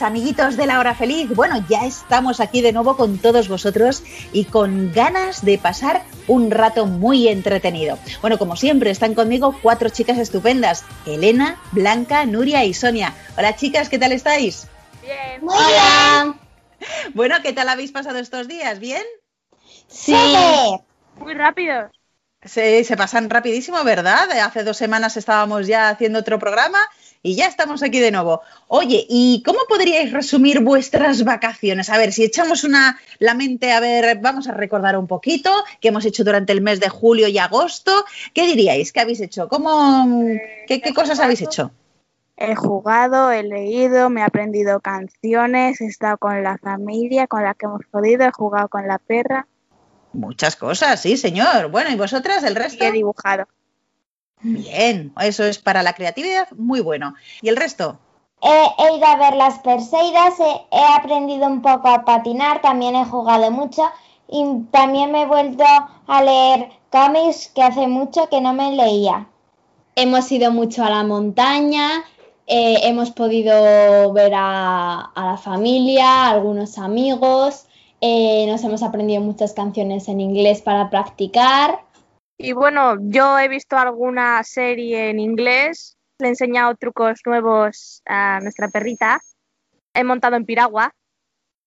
[0.00, 1.28] Amiguitos de la hora feliz.
[1.34, 6.50] Bueno, ya estamos aquí de nuevo con todos vosotros y con ganas de pasar un
[6.50, 7.98] rato muy entretenido.
[8.22, 13.12] Bueno, como siempre, están conmigo cuatro chicas estupendas: Elena, Blanca, Nuria y Sonia.
[13.36, 14.68] Hola, chicas, ¿qué tal estáis?
[15.02, 15.42] Bien.
[15.46, 16.34] Hola.
[17.12, 18.78] Bueno, ¿qué tal habéis pasado estos días?
[18.78, 19.02] ¿Bien?
[19.86, 20.16] Sí.
[21.16, 21.90] Muy rápido.
[22.42, 24.30] Se, se pasan rapidísimo, ¿verdad?
[24.42, 26.78] Hace dos semanas estábamos ya haciendo otro programa
[27.24, 28.42] y ya estamos aquí de nuevo.
[28.68, 31.88] Oye, ¿y cómo podríais resumir vuestras vacaciones?
[31.88, 35.88] A ver, si echamos una la mente, a ver, vamos a recordar un poquito qué
[35.88, 38.04] hemos hecho durante el mes de julio y agosto.
[38.34, 38.92] ¿Qué diríais?
[38.92, 39.48] ¿Qué habéis hecho?
[39.48, 40.06] ¿Cómo,
[40.68, 41.72] qué, qué cosas habéis hecho?
[42.36, 47.54] He jugado, he leído, me he aprendido canciones, he estado con la familia, con la
[47.54, 49.46] que hemos podido, he jugado con la perra
[50.12, 51.70] Muchas cosas, sí, señor.
[51.70, 52.84] Bueno, ¿y vosotras el y resto?
[52.84, 53.48] he dibujado.
[54.44, 57.14] Bien, eso es para la creatividad muy bueno.
[57.40, 57.98] ¿Y el resto?
[58.42, 62.94] He, he ido a ver las Perseidas, he, he aprendido un poco a patinar, también
[62.94, 63.82] he jugado mucho
[64.28, 65.64] y también me he vuelto
[66.06, 69.28] a leer cómics que hace mucho que no me leía.
[69.96, 72.04] Hemos ido mucho a la montaña,
[72.46, 77.64] eh, hemos podido ver a, a la familia, a algunos amigos,
[78.02, 81.80] eh, nos hemos aprendido muchas canciones en inglés para practicar.
[82.36, 88.40] Y bueno, yo he visto alguna serie en inglés, le he enseñado trucos nuevos a
[88.40, 89.20] nuestra perrita,
[89.94, 90.94] he montado en piragua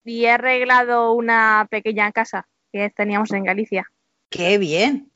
[0.04, 3.86] y he arreglado una pequeña casa que teníamos en Galicia.
[4.30, 5.12] ¡Qué bien!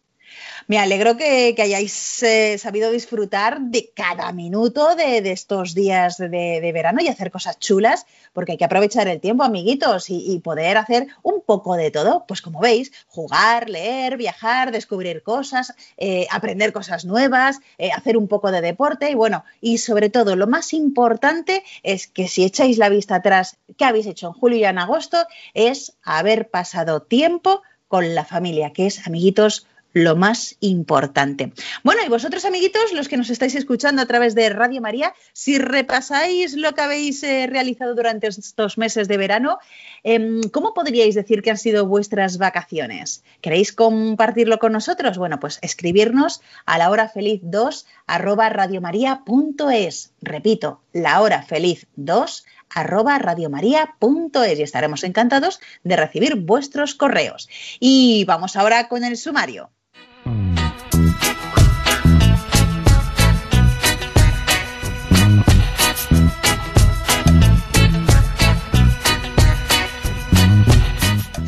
[0.68, 6.72] Me alegro que, que hayáis eh, sabido disfrutar de cada minuto de, estos días de,
[6.74, 10.78] verano y hacer cosas chulas, porque hay que aprovechar el tiempo, amiguitos, y, y poder
[10.78, 12.26] hacer un poco de todo.
[12.28, 18.28] Pues como veis, jugar, leer, viajar, descubrir cosas, eh, aprender cosas nuevas, eh, hacer un
[18.28, 22.78] poco de deporte y bueno, y sobre todo lo más importante es que si echáis
[22.78, 25.18] la vista atrás, ¿qué habéis hecho en julio y en agosto?
[25.54, 31.54] Es haber pasado tiempo con la familia, que es, amiguitos, lo más importante.
[31.84, 35.58] Bueno, y vosotros, amiguitos, los que nos estáis escuchando a través de Radio María, si
[35.58, 39.58] repasáis lo que habéis eh, realizado durante estos meses de verano,
[40.04, 43.24] eh, ¿cómo podríais decir que han sido vuestras vacaciones?
[43.42, 45.18] ¿Queréis compartirlo con nosotros?
[45.18, 50.14] Bueno, pues escribirnos a la hora feliz 2 arroba radiomaria.es.
[50.22, 57.50] Repito, la hora feliz 2 arroba radiomaria.es y estaremos encantados de recibir vuestros correos.
[57.80, 59.72] Y vamos ahora con el sumario.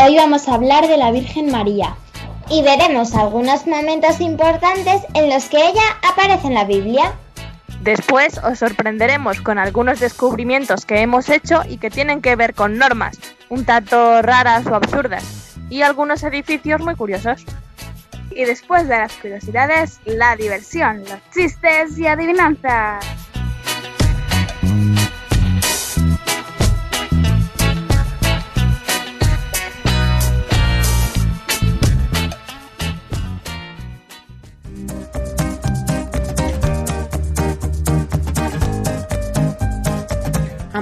[0.06, 1.96] Hoy vamos a hablar de la Virgen María.
[2.50, 7.14] Y veremos algunos momentos importantes en los que ella aparece en la Biblia.
[7.84, 12.78] Después os sorprenderemos con algunos descubrimientos que hemos hecho y que tienen que ver con
[12.78, 17.46] normas, un tanto raras o absurdas, y algunos edificios muy curiosos.
[18.32, 23.23] Y después de las curiosidades, la diversión, los chistes y adivinanzas.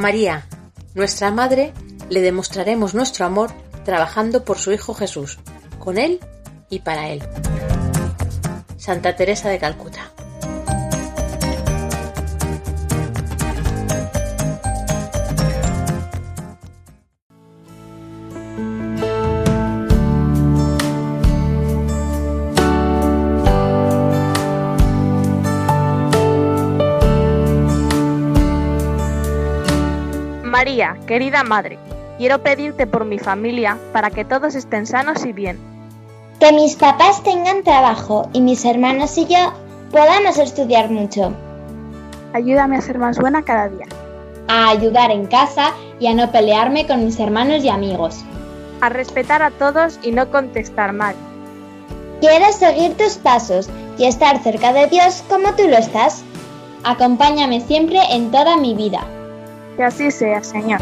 [0.01, 0.47] María,
[0.95, 1.73] nuestra Madre,
[2.09, 3.51] le demostraremos nuestro amor
[3.85, 5.37] trabajando por su Hijo Jesús,
[5.77, 6.19] con Él
[6.71, 7.21] y para Él.
[8.77, 10.11] Santa Teresa de Calcuta.
[30.61, 31.79] María, querida madre,
[32.19, 35.57] quiero pedirte por mi familia para que todos estén sanos y bien.
[36.39, 39.53] Que mis papás tengan trabajo y mis hermanos y yo
[39.89, 41.33] podamos estudiar mucho.
[42.33, 43.87] Ayúdame a ser más buena cada día.
[44.47, 48.23] A ayudar en casa y a no pelearme con mis hermanos y amigos.
[48.81, 51.15] A respetar a todos y no contestar mal.
[52.19, 53.67] Quiero seguir tus pasos
[53.97, 56.21] y estar cerca de Dios como tú lo estás.
[56.83, 59.07] Acompáñame siempre en toda mi vida.
[59.77, 60.81] Que así sea, Señor.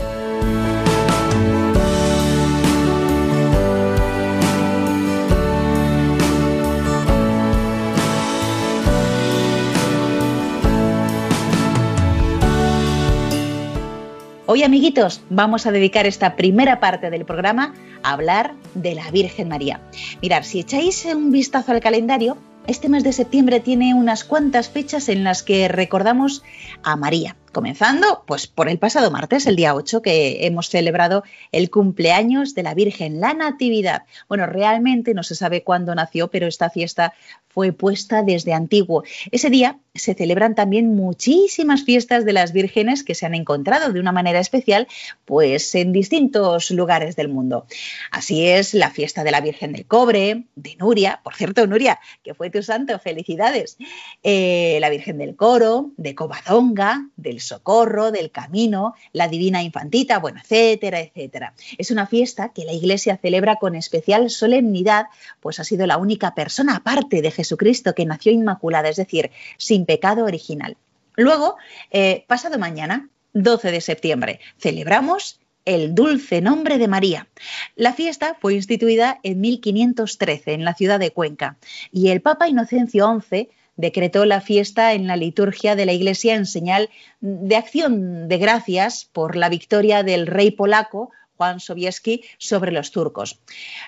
[14.51, 19.47] Hoy, amiguitos, vamos a dedicar esta primera parte del programa a hablar de la Virgen
[19.47, 19.79] María.
[20.23, 22.35] Mirad, si echáis un vistazo al calendario,
[22.65, 26.43] este mes de septiembre tiene unas cuantas fechas en las que recordamos
[26.81, 27.35] a María.
[27.51, 32.63] Comenzando, pues por el pasado martes, el día 8, que hemos celebrado el cumpleaños de
[32.63, 34.03] la Virgen, la Natividad.
[34.27, 37.13] Bueno, realmente no se sabe cuándo nació, pero esta fiesta
[37.49, 39.03] fue puesta desde antiguo.
[39.31, 43.99] Ese día se celebran también muchísimas fiestas de las vírgenes que se han encontrado de
[43.99, 44.87] una manera especial,
[45.25, 47.65] pues en distintos lugares del mundo.
[48.11, 52.33] Así es la fiesta de la Virgen del Cobre, de Nuria, por cierto, Nuria, que
[52.33, 53.77] fue tu santo, felicidades.
[54.23, 60.39] Eh, la Virgen del Coro, de Covadonga, del socorro, del camino, la divina infantita, bueno,
[60.41, 61.53] etcétera, etcétera.
[61.77, 65.07] Es una fiesta que la Iglesia celebra con especial solemnidad,
[65.39, 69.85] pues ha sido la única persona aparte de Jesucristo que nació inmaculada, es decir, sin
[69.85, 70.77] pecado original.
[71.15, 71.57] Luego,
[71.91, 77.27] eh, pasado mañana, 12 de septiembre, celebramos el dulce nombre de María.
[77.75, 81.57] La fiesta fue instituida en 1513 en la ciudad de Cuenca
[81.91, 86.45] y el Papa Inocencio XI decretó la fiesta en la liturgia de la Iglesia en
[86.45, 86.89] señal
[87.21, 93.39] de acción de gracias por la victoria del rey polaco Juan Sobieski sobre los turcos.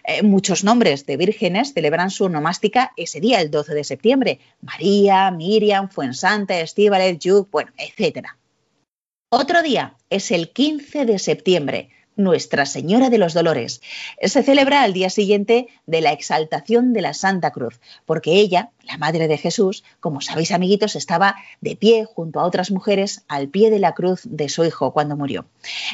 [0.06, 4.40] Eh, muchos nombres de vírgenes celebran su onomástica ese día, el 12 de septiembre.
[4.62, 8.30] María, Miriam, Fuensanta, Estíbales, Yuk, bueno, etc.
[9.30, 13.82] Otro día es el 15 de septiembre, nuestra Señora de los Dolores.
[14.22, 18.98] Se celebra al día siguiente de la exaltación de la Santa Cruz, porque ella, la
[18.98, 23.70] Madre de Jesús, como sabéis amiguitos, estaba de pie junto a otras mujeres al pie
[23.70, 25.46] de la cruz de su hijo cuando murió.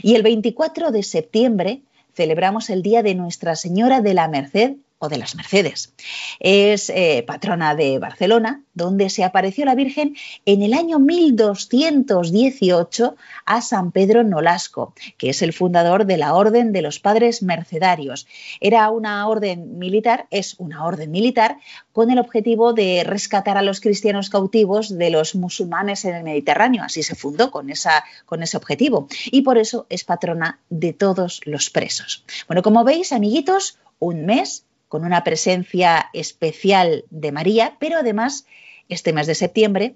[0.02, 1.82] Y el 24 de septiembre
[2.14, 5.94] celebramos el Día de Nuestra Señora de la Merced o de las Mercedes.
[6.40, 10.16] Es eh, patrona de Barcelona, donde se apareció la Virgen
[10.46, 13.16] en el año 1218
[13.46, 18.28] a San Pedro Nolasco, que es el fundador de la Orden de los Padres Mercedarios.
[18.60, 21.58] Era una orden militar, es una orden militar
[21.92, 26.84] con el objetivo de rescatar a los cristianos cautivos de los musulmanes en el Mediterráneo.
[26.84, 29.08] Así se fundó con, esa, con ese objetivo.
[29.32, 32.24] Y por eso es patrona de todos los presos.
[32.48, 38.46] Bueno, como veis, amiguitos, un mes con una presencia especial de María, pero además
[38.90, 39.96] este mes de septiembre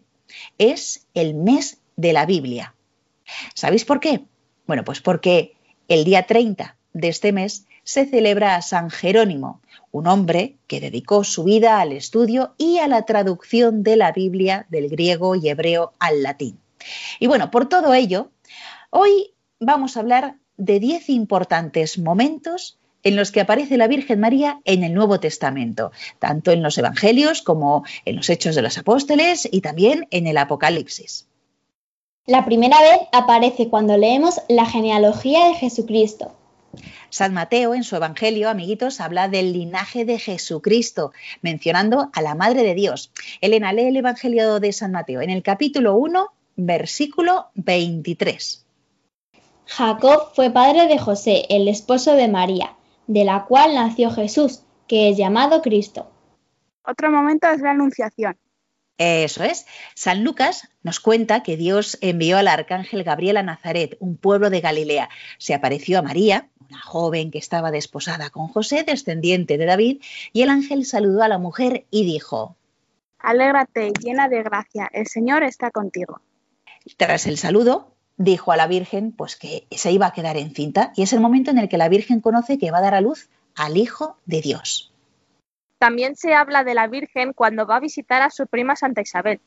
[0.57, 2.75] es el mes de la Biblia.
[3.53, 4.25] ¿Sabéis por qué?
[4.67, 5.55] Bueno, pues porque
[5.87, 9.61] el día 30 de este mes se celebra a San Jerónimo,
[9.91, 14.65] un hombre que dedicó su vida al estudio y a la traducción de la Biblia
[14.69, 16.59] del griego y hebreo al latín.
[17.19, 18.31] Y bueno, por todo ello,
[18.89, 24.59] hoy vamos a hablar de 10 importantes momentos en los que aparece la Virgen María
[24.65, 29.47] en el Nuevo Testamento, tanto en los Evangelios como en los Hechos de los Apóstoles
[29.51, 31.27] y también en el Apocalipsis.
[32.27, 36.35] La primera vez aparece cuando leemos la genealogía de Jesucristo.
[37.09, 41.11] San Mateo en su Evangelio, amiguitos, habla del linaje de Jesucristo,
[41.41, 43.11] mencionando a la Madre de Dios.
[43.41, 48.65] Elena, lee el Evangelio de San Mateo en el capítulo 1, versículo 23.
[49.65, 52.75] Jacob fue padre de José, el esposo de María
[53.11, 56.09] de la cual nació Jesús, que es llamado Cristo.
[56.85, 58.37] Otro momento es la Anunciación.
[58.97, 59.65] Eso es.
[59.95, 64.61] San Lucas nos cuenta que Dios envió al arcángel Gabriel a Nazaret, un pueblo de
[64.61, 65.09] Galilea.
[65.39, 70.43] Se apareció a María, una joven que estaba desposada con José, descendiente de David, y
[70.43, 72.55] el ángel saludó a la mujer y dijo,
[73.19, 76.21] Alégrate, llena de gracia, el Señor está contigo.
[76.95, 81.03] Tras el saludo, dijo a la Virgen pues que se iba a quedar encinta y
[81.03, 83.29] es el momento en el que la Virgen conoce que va a dar a luz
[83.55, 84.91] al Hijo de Dios.
[85.77, 89.41] También se habla de la Virgen cuando va a visitar a su prima Santa Isabel.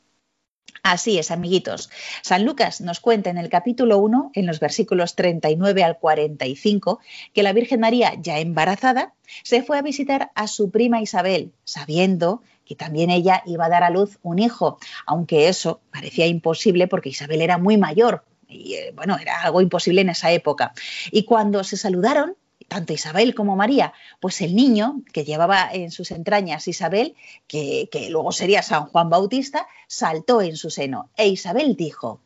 [0.83, 1.90] Así es, amiguitos.
[2.23, 7.00] San Lucas nos cuenta en el capítulo 1, en los versículos 39 al 45,
[7.33, 12.42] que la Virgen María, ya embarazada, se fue a visitar a su prima Isabel, sabiendo
[12.64, 17.11] que también ella iba a dar a luz un hijo, aunque eso parecía imposible porque
[17.11, 20.73] Isabel era muy mayor, y eh, bueno, era algo imposible en esa época.
[21.11, 22.37] Y cuando se saludaron,
[22.69, 27.15] tanto Isabel como María, pues el niño que llevaba en sus entrañas Isabel,
[27.47, 31.11] que, que luego sería San Juan Bautista, saltó en su seno.
[31.17, 32.21] E Isabel dijo,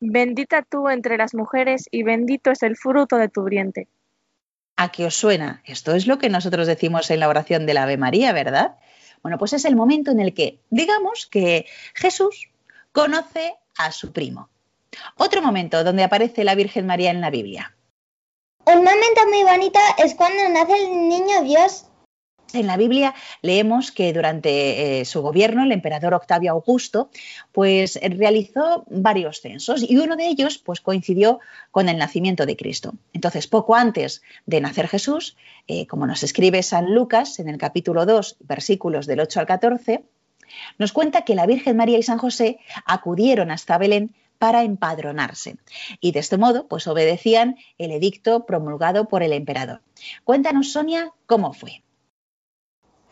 [0.00, 3.88] Bendita tú entre las mujeres y bendito es el fruto de tu vientre.
[4.76, 5.62] ¿A qué os suena?
[5.64, 8.76] Esto es lo que nosotros decimos en la oración del Ave María, ¿verdad?
[9.22, 12.50] Bueno, pues es el momento en el que, digamos que Jesús
[12.92, 14.50] conoce a su primo.
[15.16, 17.74] Otro momento donde aparece la Virgen María en la Biblia.
[18.66, 21.86] Un momento muy bonito es cuando nace el niño Dios.
[22.54, 27.10] En la Biblia leemos que durante eh, su gobierno el emperador Octavio Augusto
[27.50, 31.40] pues realizó varios censos y uno de ellos pues coincidió
[31.72, 32.94] con el nacimiento de Cristo.
[33.12, 35.36] Entonces, poco antes de nacer Jesús,
[35.66, 40.04] eh, como nos escribe San Lucas en el capítulo 2, versículos del 8 al 14,
[40.78, 45.56] nos cuenta que la Virgen María y San José acudieron hasta Belén para empadronarse.
[46.02, 49.80] Y de este modo, pues obedecían el edicto promulgado por el emperador.
[50.22, 51.82] Cuéntanos, Sonia, cómo fue.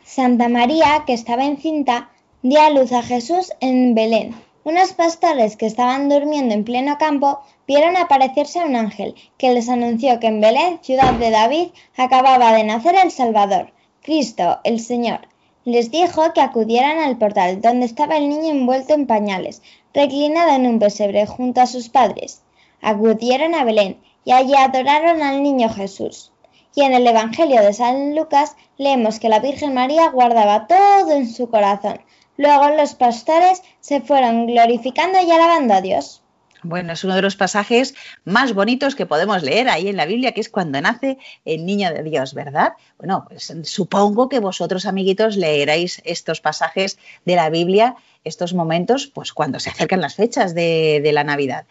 [0.05, 2.11] Santa María, que estaba encinta,
[2.43, 4.35] dio a luz a Jesús en Belén.
[4.63, 10.21] Unos pastores que estaban durmiendo en pleno campo vieron aparecerse un ángel que les anunció
[10.21, 13.73] que en Belén, ciudad de David, acababa de nacer el Salvador,
[14.03, 15.32] Cristo, el Señor.
[15.65, 19.63] Les dijo que acudieran al portal donde estaba el niño envuelto en pañales,
[19.95, 22.43] reclinado en un pesebre junto a sus padres.
[22.81, 26.33] Acudieron a Belén y allí adoraron al niño Jesús.
[26.75, 31.29] Y en el Evangelio de San Lucas leemos que la Virgen María guardaba todo en
[31.29, 32.01] su corazón.
[32.37, 36.22] Luego los pastores se fueron glorificando y alabando a Dios.
[36.63, 40.33] Bueno, es uno de los pasajes más bonitos que podemos leer ahí en la Biblia,
[40.33, 42.75] que es cuando nace el niño de Dios, ¿verdad?
[42.99, 49.33] Bueno, pues supongo que vosotros, amiguitos, leeréis estos pasajes de la Biblia, estos momentos, pues
[49.33, 51.67] cuando se acercan las fechas de, de la Navidad.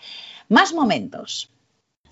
[0.50, 1.50] Más momentos.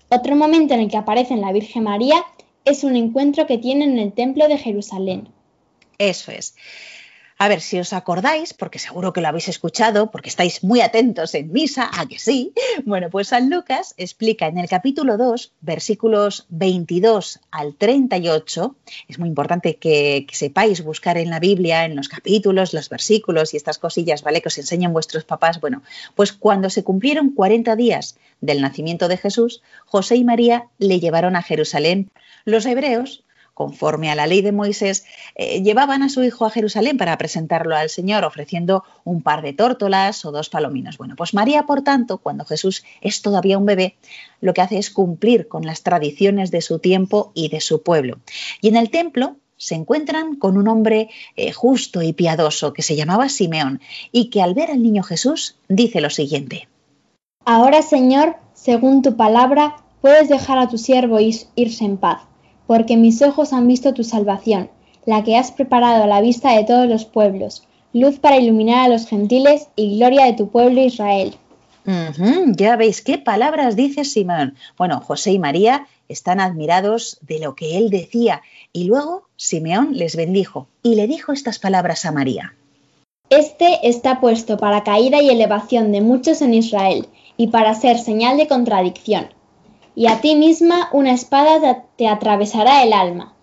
[0.08, 2.24] Otro momento en el que aparece la Virgen María
[2.64, 5.28] es un encuentro que tienen en el Templo de Jerusalén.
[5.98, 6.54] Eso es.
[7.42, 11.34] A ver, si os acordáis, porque seguro que lo habéis escuchado, porque estáis muy atentos
[11.34, 12.52] en misa, a que sí.
[12.84, 18.76] Bueno, pues San Lucas explica en el capítulo 2, versículos 22 al 38,
[19.08, 23.54] es muy importante que, que, sepáis buscar en la Biblia, en los capítulos, los versículos
[23.54, 24.42] y estas cosillas, ¿vale?
[24.42, 25.60] Que os enseñan vuestros papás.
[25.60, 25.82] Bueno,
[26.14, 31.36] pues cuando se cumplieron 40 días del nacimiento de Jesús, José y María le llevaron
[31.36, 32.10] a Jerusalén.
[32.44, 35.04] Los hebreos conforme a la ley de Moisés,
[35.34, 39.52] eh, llevaban a su hijo a Jerusalén para presentarlo al Señor, ofreciendo un par de
[39.52, 40.98] tórtolas o dos palominos.
[40.98, 43.96] Bueno, pues María, por tanto, cuando Jesús es todavía un bebé,
[44.40, 48.18] lo que hace es cumplir con las tradiciones de su tiempo y de su pueblo.
[48.60, 52.96] Y en el templo se encuentran con un hombre eh, justo y piadoso que se
[52.96, 53.80] llamaba Simeón
[54.10, 56.68] y que al ver al niño Jesús dice lo siguiente.
[57.44, 62.29] Ahora, Señor, según tu palabra, puedes dejar a tu siervo irse en paz
[62.70, 64.70] porque mis ojos han visto tu salvación,
[65.04, 68.88] la que has preparado a la vista de todos los pueblos, luz para iluminar a
[68.88, 71.34] los gentiles y gloria de tu pueblo Israel.
[71.84, 74.54] Uh -huh, ya veis qué palabras dice Simón.
[74.78, 80.14] Bueno, José y María están admirados de lo que él decía y luego Simeón les
[80.14, 82.54] bendijo y le dijo estas palabras a María.
[83.30, 88.36] Este está puesto para caída y elevación de muchos en Israel y para ser señal
[88.36, 89.26] de contradicción
[89.94, 93.34] y a ti misma una espada te atravesará el alma,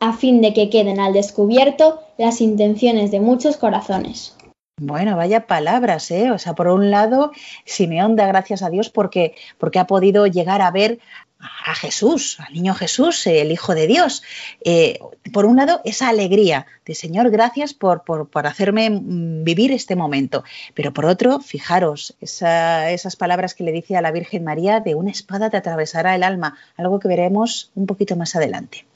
[0.00, 4.36] a fin de que queden al descubierto las intenciones de muchos corazones.
[4.80, 6.30] Bueno, vaya palabras, ¿eh?
[6.30, 7.32] O sea, por un lado,
[7.64, 11.00] Simeón da gracias a Dios porque, porque ha podido llegar a ver
[11.40, 14.22] a Jesús, al niño Jesús, el Hijo de Dios.
[14.64, 14.98] Eh,
[15.32, 20.42] por un lado, esa alegría de Señor, gracias por, por, hacerme mm, vivir este momento.
[20.74, 24.94] Pero por otro, fijaros, esa, esas palabras que le dice a la Virgen María de
[24.94, 28.86] una espada te atravesará el alma, algo que veremos un poquito más adelante.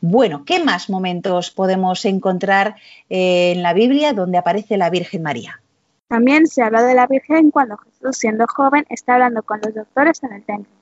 [0.00, 2.76] Bueno, ¿qué más momentos podemos encontrar
[3.10, 5.60] eh, en la Biblia donde aparece la Virgen María?
[6.06, 10.22] También se habla de la Virgen cuando Jesús, siendo joven, está hablando con los doctores
[10.22, 10.77] en el templo.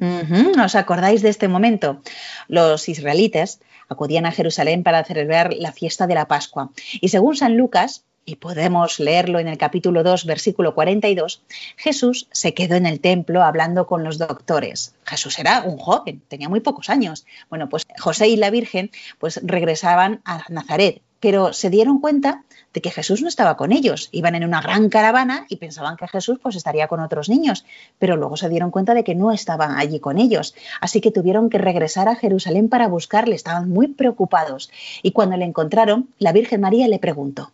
[0.00, 2.00] ¿Os acordáis de este momento?
[2.48, 6.70] Los israelitas acudían a Jerusalén para celebrar la fiesta de la Pascua.
[7.00, 11.42] Y según San Lucas, y podemos leerlo en el capítulo 2, versículo 42,
[11.76, 14.94] Jesús se quedó en el templo hablando con los doctores.
[15.04, 17.26] Jesús era un joven, tenía muy pocos años.
[17.48, 22.80] Bueno, pues José y la Virgen pues regresaban a Nazaret, pero se dieron cuenta de
[22.80, 24.08] que Jesús no estaba con ellos.
[24.12, 27.64] Iban en una gran caravana y pensaban que Jesús pues estaría con otros niños,
[27.98, 30.54] pero luego se dieron cuenta de que no estaban allí con ellos.
[30.80, 34.70] Así que tuvieron que regresar a Jerusalén para buscarle, estaban muy preocupados.
[35.02, 37.52] Y cuando le encontraron, la Virgen María le preguntó: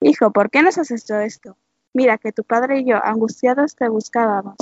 [0.00, 1.56] Hijo, ¿por qué nos has hecho esto?
[1.94, 4.56] Mira que tu padre y yo, angustiados, te buscábamos.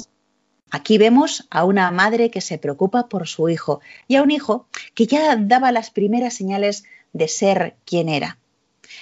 [0.72, 4.66] Aquí vemos a una madre que se preocupa por su hijo y a un hijo
[4.94, 8.38] que ya daba las primeras señales de ser quien era.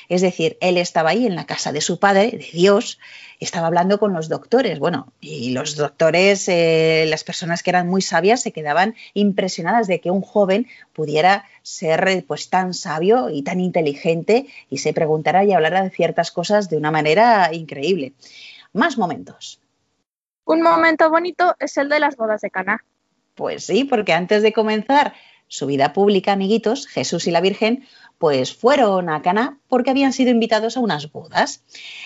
[0.08, 2.98] Es decir, él estaba ahí en la casa de su padre, de Dios,
[3.40, 4.78] estaba hablando con los doctores.
[4.78, 10.00] Bueno, y los doctores, eh, las personas que eran muy sabias, se quedaban impresionadas de
[10.00, 15.52] que un joven pudiera ser pues tan sabio y tan inteligente y se preguntara y
[15.52, 18.12] hablara de ciertas cosas de una manera increíble.
[18.72, 19.60] Más momentos.
[20.44, 22.82] Un momento bonito es el de las bodas de Caná.
[23.34, 25.14] Pues sí, porque antes de comenzar
[25.48, 27.84] su vida pública, amiguitos, Jesús y la Virgen,
[28.18, 31.62] pues fueron a Cana porque habían sido invitados a unas bodas.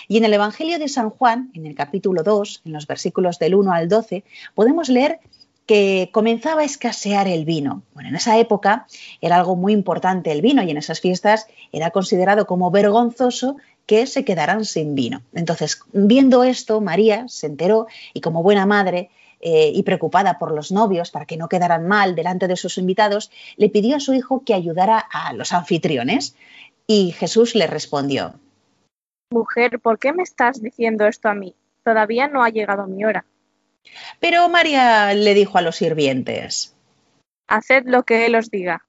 [0.07, 3.55] Y en el Evangelio de San Juan, en el capítulo 2, en los versículos del
[3.55, 4.23] 1 al 12,
[4.55, 5.19] podemos leer
[5.65, 7.83] que comenzaba a escasear el vino.
[7.93, 8.85] Bueno, en esa época
[9.21, 14.05] era algo muy importante el vino y en esas fiestas era considerado como vergonzoso que
[14.07, 15.21] se quedaran sin vino.
[15.33, 19.09] Entonces, viendo esto, María se enteró y como buena madre
[19.45, 23.29] eh, y preocupada por los novios para que no quedaran mal delante de sus invitados,
[23.57, 26.37] le pidió a su hijo que ayudara a los anfitriones
[26.87, 28.35] y Jesús le respondió.
[29.31, 31.55] Mujer, ¿por qué me estás diciendo esto a mí?
[31.83, 33.25] Todavía no ha llegado mi hora.
[34.21, 36.73] Pero María le dijo a los sirvientes.
[37.47, 38.85] Haced lo que Él os diga.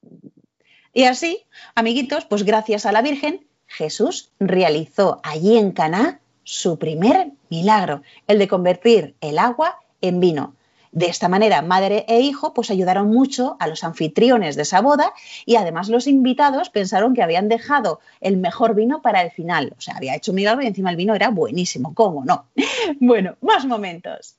[0.93, 1.43] Y así,
[1.75, 8.39] amiguitos, pues gracias a la Virgen, Jesús realizó allí en Caná su primer milagro, el
[8.39, 10.55] de convertir el agua en vino.
[10.95, 15.11] De esta manera, madre e hijo pues ayudaron mucho a los anfitriones de esa boda
[15.45, 19.73] y además los invitados pensaron que habían dejado el mejor vino para el final.
[19.77, 22.45] O sea, había hecho un milagro y encima el vino era buenísimo, ¿cómo no?
[23.01, 24.37] Bueno, más momentos.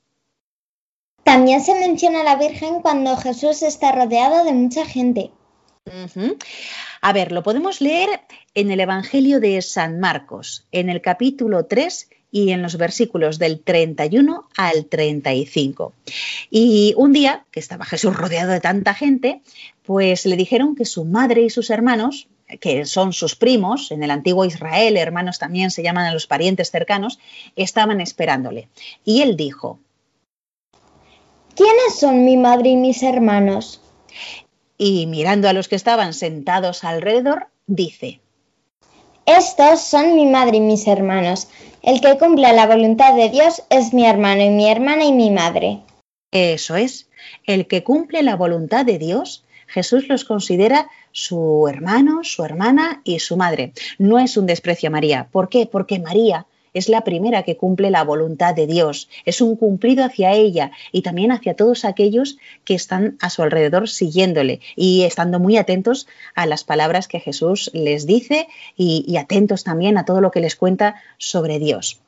[1.23, 5.29] También se menciona a la Virgen cuando Jesús está rodeado de mucha gente.
[7.01, 8.21] A ver, lo podemos leer
[8.55, 13.61] en el Evangelio de San Marcos, en el capítulo 3 y en los versículos del
[13.61, 15.93] 31 al 35.
[16.49, 19.41] Y un día, que estaba Jesús rodeado de tanta gente,
[19.83, 22.27] pues le dijeron que su madre y sus hermanos,
[22.59, 26.71] que son sus primos, en el antiguo Israel, hermanos también se llaman a los parientes
[26.71, 27.19] cercanos,
[27.55, 28.67] estaban esperándole.
[29.03, 29.79] Y él dijo,
[31.55, 33.81] ¿quiénes son mi madre y mis hermanos?
[34.77, 38.21] Y mirando a los que estaban sentados alrededor, dice,
[39.27, 41.49] Estos son mi madre y mis hermanos.
[41.83, 45.31] El que cumple la voluntad de Dios es mi hermano y mi hermana y mi
[45.31, 45.81] madre.
[46.31, 47.09] Eso es,
[47.45, 53.19] el que cumple la voluntad de Dios, Jesús los considera su hermano, su hermana y
[53.19, 53.73] su madre.
[53.97, 55.27] No es un desprecio a María.
[55.29, 55.65] ¿Por qué?
[55.65, 56.45] Porque María
[56.77, 61.01] es la primera que cumple la voluntad de Dios, es un cumplido hacia ella y
[61.01, 66.45] también hacia todos aquellos que están a su alrededor siguiéndole y estando muy atentos a
[66.45, 70.95] las palabras que Jesús les dice y, atentos también a todo lo que les cuenta
[71.17, 71.99] sobre Dios.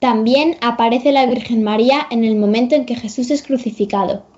[0.00, 4.37] También aparece la Virgen María en el momento en que Jesús es crucificado.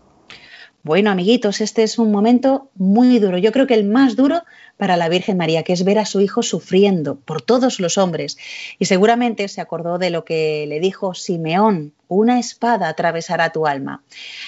[0.82, 3.36] Bueno, amiguitos, este es un momento muy duro.
[3.36, 4.42] Yo creo que el más duro
[4.78, 8.38] para la Virgen María, que es ver a su hijo sufriendo por todos los hombres.
[8.78, 14.02] Y seguramente se acordó de lo que le dijo Simeón, una espada atravesará tu alma.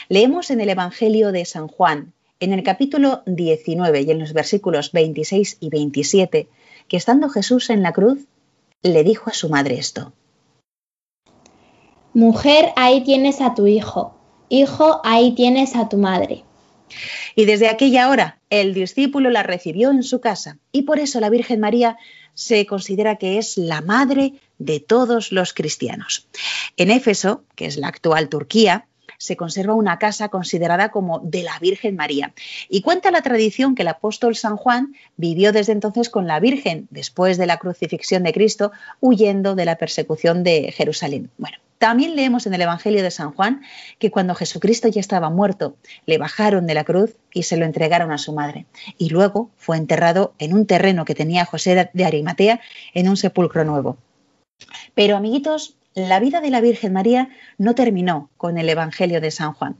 [0.09, 4.91] Leemos en el Evangelio de San Juan, en el capítulo 19 y en los versículos
[4.93, 6.49] 26 y 27,
[6.89, 8.21] que estando Jesús en la cruz,
[8.83, 10.15] le dijo a su madre esto.
[12.15, 14.15] Mujer, ahí tienes a tu hijo.
[14.49, 16.45] Hijo, ahí tienes a tu madre.
[17.35, 21.31] Y desde aquella hora el discípulo la recibió en su casa y por eso la
[21.31, 21.97] Virgen María
[22.35, 26.29] se considera que es la madre de todos los cristianos.
[26.77, 28.87] En Éfeso, que es la actual Turquía,
[29.23, 32.35] se conserva una casa considerada como de la Virgen María.
[32.69, 36.89] Y cuenta la tradición que el apóstol San Juan vivió desde entonces con la Virgen,
[36.91, 41.31] después de la crucifixión de Cristo, huyendo de la persecución de Jerusalén.
[41.39, 43.63] Bueno, también leemos en el Evangelio de San Juan
[43.99, 45.75] que cuando Jesucristo ya estaba muerto,
[46.07, 48.67] le bajaron de la cruz y se lo entregaron a su madre.
[48.99, 52.61] Y luego fue enterrado en un terreno que tenía José de Arimatea
[52.95, 53.97] en un sepulcro nuevo.
[54.95, 59.53] Pero, amiguitos, la vida de la Virgen María no terminó con el Evangelio de San
[59.53, 59.75] Juan.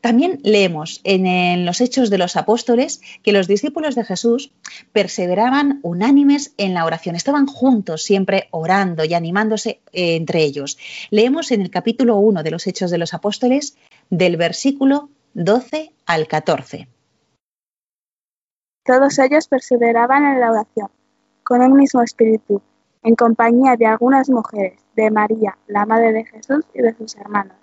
[0.00, 4.52] También leemos en, los Hechos de los Apóstoles que los discípulos de Jesús
[4.92, 10.78] perseveraban unánimes en la oración, estaban juntos siempre orando y animándose eh, entre ellos.
[11.10, 13.76] Leemos en el capítulo 1 de los Hechos de los Apóstoles
[14.10, 16.88] del versículo 12 al 14.
[18.84, 20.88] Todos ellos perseveraban en la oración,
[21.44, 22.62] con un mismo espíritu,
[23.02, 27.57] en compañía de algunas mujeres, de María, la Madre de Jesús y de sus hermanos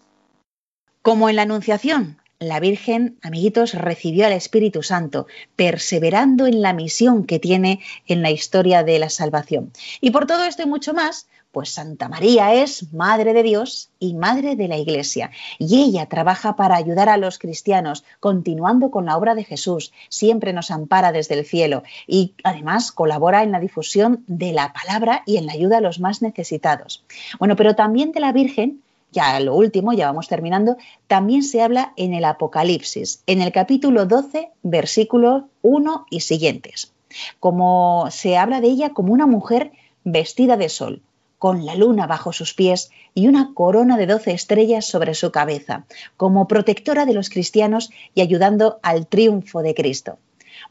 [1.06, 7.26] como en la Anunciación, la Virgen, amiguitos, recibió al Espíritu Santo, perseverando en la misión
[7.26, 9.72] que tiene en la historia de la salvación.
[10.02, 14.16] Y por todo esto y mucho más, pues Santa María es Madre de Dios y
[14.16, 15.30] Madre de la Iglesia.
[15.60, 19.94] Y ella trabaja para ayudar a los cristianos, continuando con la obra de Jesús.
[20.10, 25.22] Siempre nos ampara desde el cielo y además colabora en la difusión de la palabra
[25.28, 27.06] y en la ayuda a los más necesitados.
[27.38, 28.82] Bueno, pero también de la Virgen
[29.16, 30.76] ya lo último, ya vamos terminando,
[31.08, 36.94] también se habla en el Apocalipsis, en el capítulo 12, versículos 1 y siguientes.
[37.40, 39.72] Como se habla de ella como una mujer
[40.04, 41.02] vestida de sol,
[41.40, 45.86] con la luna bajo sus pies y una corona de doce estrellas sobre su cabeza,
[46.18, 50.18] como protectora de los cristianos y ayudando al triunfo de Cristo.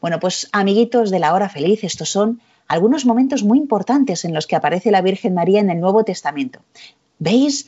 [0.01, 4.45] Bueno, pues amiguitos de la hora feliz, estos son algunos momentos muy importantes en los
[4.45, 6.59] que aparece la Virgen María en el Nuevo Testamento.
[7.19, 7.67] ¿Veis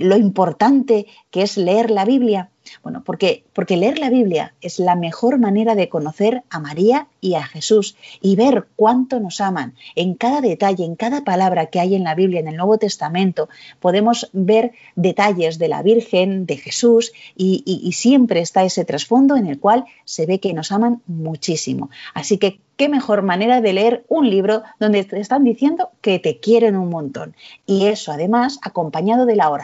[0.00, 2.50] lo importante que es leer la Biblia?
[2.82, 7.34] Bueno, porque, porque leer la Biblia es la mejor manera de conocer a María y
[7.34, 9.74] a Jesús y ver cuánto nos aman.
[9.94, 13.48] En cada detalle, en cada palabra que hay en la Biblia, en el Nuevo Testamento,
[13.80, 19.46] podemos ver detalles de la Virgen, de Jesús y, y siempre está ese trasfondo en
[19.46, 21.90] el cual se ve que nos aman muchísimo.
[22.14, 26.38] Así que qué mejor manera de leer un libro donde te están diciendo que te
[26.38, 27.34] quieren un montón.
[27.66, 29.61] Y eso además acompañado de la oración.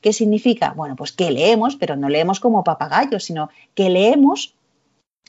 [0.00, 0.72] ¿Qué significa?
[0.76, 4.54] Bueno, pues que leemos, pero no leemos como papagayos, sino que leemos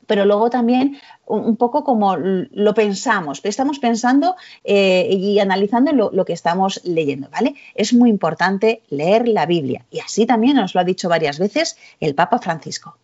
[0.07, 6.23] pero luego también un poco como lo pensamos, estamos pensando eh, y analizando lo, lo,
[6.23, 7.55] que estamos leyendo, ¿vale?
[7.75, 11.77] Es muy importante leer la Biblia y así también nos lo ha dicho varias veces
[11.99, 12.97] el Papa Francisco.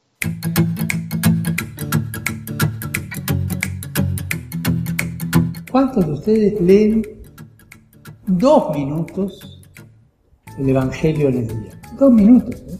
[5.70, 7.04] ¿Cuántos de ustedes leen
[8.28, 9.53] dos minutos
[10.58, 11.82] el Evangelio en el día?
[11.98, 12.56] Dos minutos.
[12.68, 12.78] ¿eh?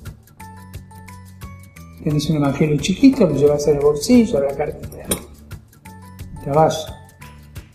[2.04, 5.08] Tienes un Evangelio chiquito, lo llevas en el bolsillo, en la cartera.
[6.34, 6.94] Mientras vas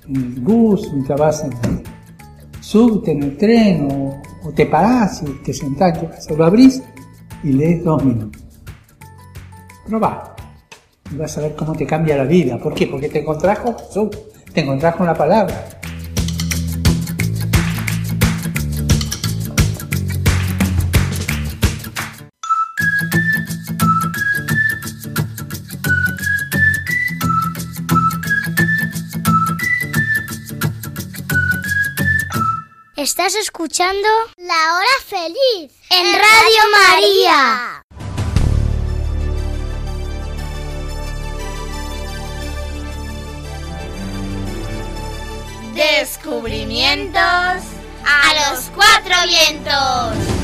[0.06, 1.82] en el bus, mientras vas en el
[2.60, 5.98] subte, en el tren, o, te parás y te sentás
[6.30, 6.82] lo abrís
[7.44, 8.42] y lees dos minutos.
[9.86, 10.36] Probá.
[11.12, 12.58] Y vas a ver cómo te cambia la vida.
[12.58, 12.86] ¿Por qué?
[12.86, 14.08] Porque te contrajo Jesús
[14.52, 15.77] te encontrás con la palabra.
[32.98, 34.08] Estás escuchando
[34.38, 37.84] La Hora Feliz en Radio María.
[45.76, 50.37] Descubrimientos a los cuatro vientos.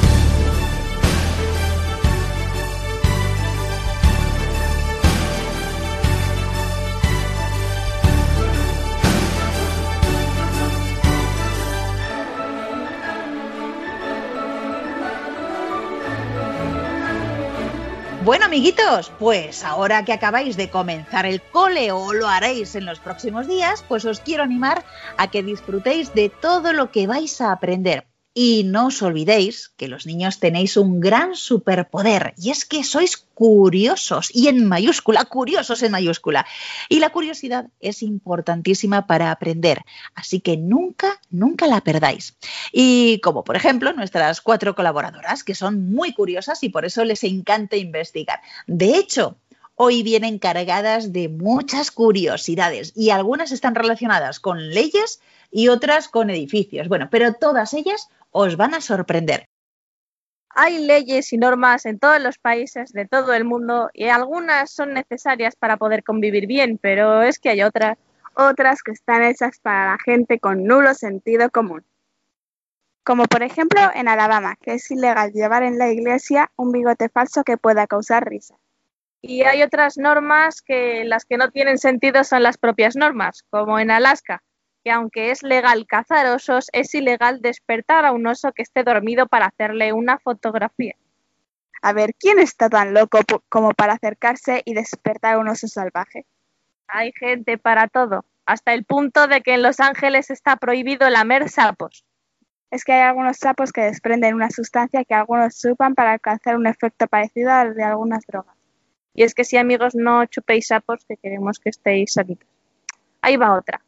[18.24, 22.98] Bueno, amiguitos, pues ahora que acabáis de comenzar el cole o lo haréis en los
[22.98, 24.82] próximos días, pues os quiero animar
[25.18, 28.06] a que disfrutéis de todo lo que vais a aprender.
[28.36, 33.16] Y no os olvidéis que los niños tenéis un gran superpoder y es que sois
[33.16, 36.44] curiosos y en mayúscula, curiosos en mayúscula.
[36.88, 39.82] Y la curiosidad es importantísima para aprender,
[40.16, 42.36] así que nunca, nunca la perdáis.
[42.72, 47.22] Y como por ejemplo nuestras cuatro colaboradoras, que son muy curiosas y por eso les
[47.22, 48.40] encanta investigar.
[48.66, 49.36] De hecho,
[49.76, 55.20] hoy vienen cargadas de muchas curiosidades y algunas están relacionadas con leyes
[55.50, 56.88] y otras con edificios.
[56.88, 59.46] Bueno, pero todas ellas os van a sorprender.
[60.50, 64.92] Hay leyes y normas en todos los países de todo el mundo y algunas son
[64.92, 67.96] necesarias para poder convivir bien, pero es que hay otras,
[68.34, 71.84] otras que están hechas para la gente con nulo sentido común.
[73.04, 77.44] Como por ejemplo en Alabama, que es ilegal llevar en la iglesia un bigote falso
[77.44, 78.56] que pueda causar risa.
[79.20, 83.78] Y hay otras normas que las que no tienen sentido son las propias normas, como
[83.78, 84.42] en Alaska,
[84.84, 89.26] que aunque es legal cazar osos, es ilegal despertar a un oso que esté dormido
[89.26, 90.94] para hacerle una fotografía.
[91.80, 96.26] A ver, ¿quién está tan loco como para acercarse y despertar a un oso salvaje?
[96.86, 101.48] Hay gente para todo, hasta el punto de que en Los Ángeles está prohibido lamer
[101.48, 102.04] sapos.
[102.70, 106.66] Es que hay algunos sapos que desprenden una sustancia que algunos chupan para alcanzar un
[106.66, 108.56] efecto parecido al de algunas drogas.
[109.14, 112.48] Y es que si amigos no chupéis sapos, que queremos que estéis sanitos.
[113.22, 113.80] Ahí va otra.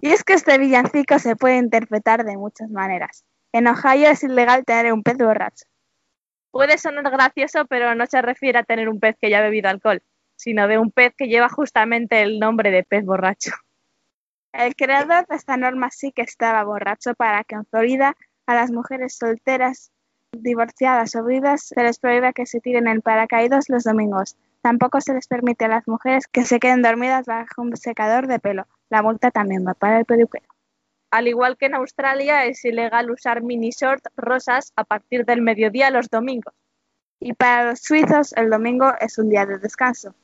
[0.00, 3.24] Y es que este villancico se puede interpretar de muchas maneras.
[3.52, 5.66] En Ohio es ilegal tener un pez borracho.
[6.50, 9.68] Puede sonar gracioso, pero no se refiere a tener un pez que ya ha bebido
[9.68, 10.02] alcohol,
[10.36, 13.52] sino de un pez que lleva justamente el nombre de pez borracho.
[14.52, 18.70] El creador de esta norma sí que estaba borracho para que en Florida a las
[18.72, 19.92] mujeres solteras,
[20.32, 24.36] divorciadas o viudas se les prohíbe que se tiren en paracaídas los domingos.
[24.60, 28.38] Tampoco se les permite a las mujeres que se queden dormidas bajo un secador de
[28.38, 28.66] pelo.
[28.90, 30.46] La multa también va para el peluquero.
[31.10, 35.90] Al igual que en Australia, es ilegal usar mini shorts rosas a partir del mediodía
[35.90, 36.54] los domingos.
[37.18, 40.14] Y para los suizos, el domingo es un día de descanso.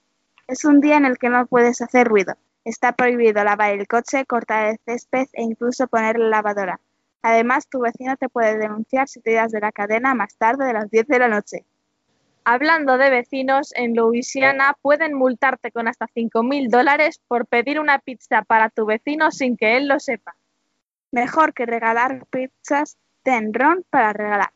[0.47, 2.37] Es un día en el que no puedes hacer ruido.
[2.67, 6.81] Está prohibido lavar el coche, cortar el césped e incluso poner la lavadora.
[7.23, 10.73] Además, tu vecino te puede denunciar si te das de la cadena más tarde de
[10.73, 11.65] las 10 de la noche.
[12.45, 18.43] Hablando de vecinos, en Louisiana pueden multarte con hasta 5.000 dólares por pedir una pizza
[18.43, 20.35] para tu vecino sin que él lo sepa.
[21.13, 24.51] Mejor que regalar pizzas, ten ron para regalar,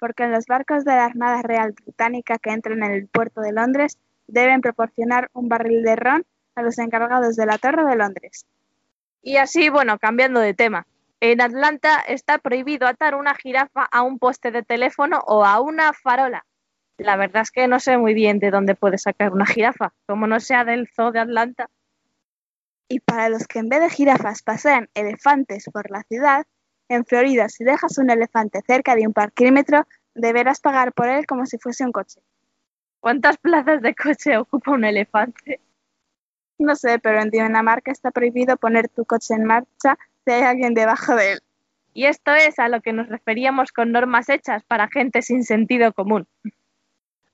[0.00, 3.52] porque en los barcos de la Armada Real Británica que entran en el puerto de
[3.52, 8.46] Londres deben proporcionar un barril de ron a los encargados de la Torre de Londres.
[9.22, 10.86] Y así, bueno, cambiando de tema.
[11.20, 15.92] En Atlanta está prohibido atar una jirafa a un poste de teléfono o a una
[15.92, 16.44] farola.
[16.98, 20.26] La verdad es que no sé muy bien de dónde puede sacar una jirafa, como
[20.26, 21.70] no sea del zoo de Atlanta.
[22.88, 26.44] Y para los que en vez de jirafas pasean elefantes por la ciudad,
[26.88, 31.46] en Florida si dejas un elefante cerca de un parquímetro, deberás pagar por él como
[31.46, 32.20] si fuese un coche.
[33.00, 35.60] ¿Cuántas plazas de coche ocupa un elefante?
[36.58, 40.74] No sé, pero en Dinamarca está prohibido poner tu coche en marcha si hay alguien
[40.74, 41.40] debajo de él.
[41.94, 45.92] Y esto es a lo que nos referíamos con normas hechas para gente sin sentido
[45.92, 46.26] común.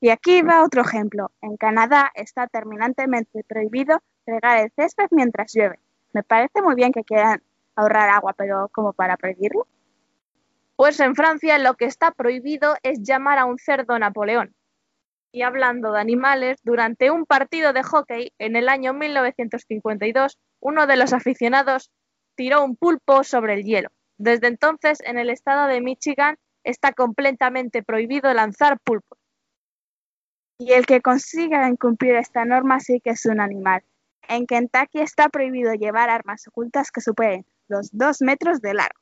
[0.00, 1.30] Y aquí va otro ejemplo.
[1.42, 5.78] En Canadá está terminantemente prohibido regar el césped mientras llueve.
[6.12, 7.42] Me parece muy bien que quieran
[7.74, 9.66] ahorrar agua, pero ¿cómo para prohibirlo?
[10.76, 14.54] Pues en Francia lo que está prohibido es llamar a un cerdo Napoleón.
[15.32, 20.96] Y hablando de animales, durante un partido de hockey en el año 1952, uno de
[20.96, 21.90] los aficionados
[22.34, 23.90] tiró un pulpo sobre el hielo.
[24.16, 29.18] Desde entonces, en el estado de Michigan está completamente prohibido lanzar pulpos.
[30.58, 33.82] Y el que consiga incumplir esta norma sí que es un animal.
[34.28, 39.00] En Kentucky está prohibido llevar armas ocultas que superen los dos metros de largo.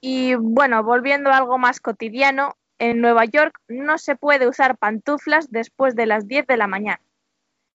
[0.00, 5.50] Y bueno, volviendo a algo más cotidiano, en Nueva York no se puede usar pantuflas
[5.50, 7.00] después de las 10 de la mañana.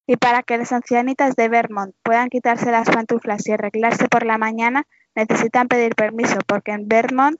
[0.07, 4.37] Y para que las ancianitas de Vermont puedan quitarse las pantuflas y arreglarse por la
[4.37, 4.83] mañana,
[5.15, 7.39] necesitan pedir permiso, porque en Vermont,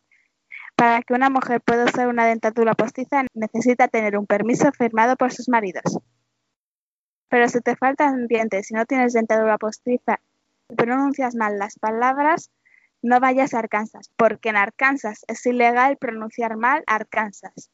[0.76, 5.32] para que una mujer pueda usar una dentadura postiza, necesita tener un permiso firmado por
[5.34, 6.00] sus maridos.
[7.30, 10.20] Pero si te faltan dientes y no tienes dentadura postiza
[10.70, 12.52] y pronuncias mal las palabras,
[13.06, 17.70] no vayas a Arkansas, porque en Arkansas es ilegal pronunciar mal Arkansas.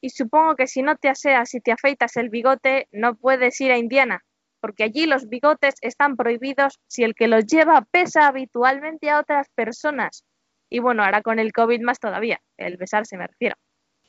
[0.00, 3.72] Y supongo que si no te aseas y te afeitas el bigote, no puedes ir
[3.72, 4.24] a Indiana,
[4.60, 9.48] porque allí los bigotes están prohibidos si el que los lleva pesa habitualmente a otras
[9.56, 10.24] personas.
[10.70, 13.56] Y bueno, ahora con el COVID más todavía, el besarse me refiero.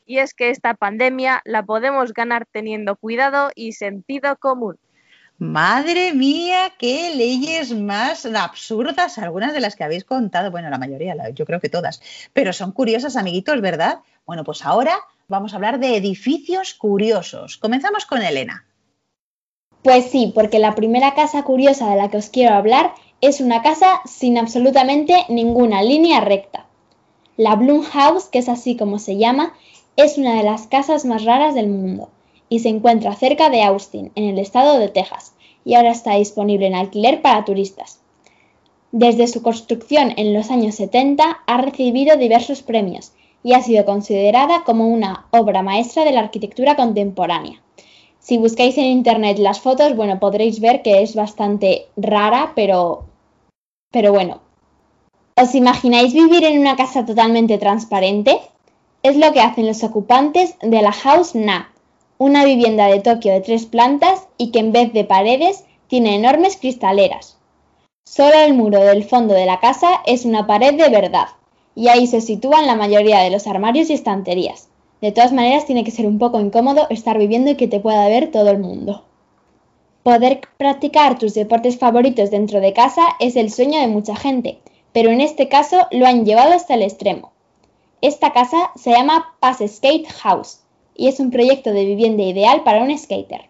[0.05, 4.77] Y es que esta pandemia la podemos ganar teniendo cuidado y sentido común.
[5.39, 11.15] Madre mía, qué leyes más absurdas, algunas de las que habéis contado, bueno, la mayoría,
[11.29, 12.01] yo creo que todas,
[12.33, 13.99] pero son curiosas, amiguitos, ¿verdad?
[14.25, 14.97] Bueno, pues ahora
[15.27, 17.57] vamos a hablar de edificios curiosos.
[17.57, 18.65] Comenzamos con Elena.
[19.83, 23.61] Pues sí, porque la primera casa curiosa de la que os quiero hablar es una
[23.61, 26.65] casa sin absolutamente ninguna línea recta.
[27.35, 29.53] La Bloom House, que es así como se llama,
[29.97, 32.09] es una de las casas más raras del mundo
[32.49, 35.33] y se encuentra cerca de Austin, en el estado de Texas,
[35.65, 37.99] y ahora está disponible en alquiler para turistas.
[38.91, 43.11] Desde su construcción en los años 70 ha recibido diversos premios
[43.43, 47.61] y ha sido considerada como una obra maestra de la arquitectura contemporánea.
[48.19, 53.05] Si buscáis en internet las fotos, bueno, podréis ver que es bastante rara, pero
[53.91, 54.41] pero bueno.
[55.35, 58.39] ¿Os imagináis vivir en una casa totalmente transparente?
[59.03, 61.71] Es lo que hacen los ocupantes de la House Na,
[62.19, 66.57] una vivienda de Tokio de tres plantas y que en vez de paredes tiene enormes
[66.57, 67.37] cristaleras.
[68.05, 71.27] Solo el muro del fondo de la casa es una pared de verdad,
[71.75, 74.67] y ahí se sitúan la mayoría de los armarios y estanterías.
[74.99, 78.07] De todas maneras, tiene que ser un poco incómodo estar viviendo y que te pueda
[78.07, 79.03] ver todo el mundo.
[80.01, 84.57] Poder practicar tus deportes favoritos dentro de casa es el sueño de mucha gente,
[84.91, 87.31] pero en este caso lo han llevado hasta el extremo.
[88.01, 90.61] Esta casa se llama Pass Skate House
[90.97, 93.49] y es un proyecto de vivienda ideal para un skater.